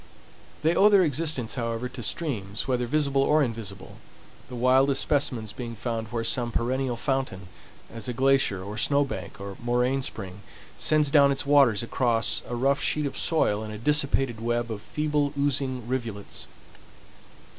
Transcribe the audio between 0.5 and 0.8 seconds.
They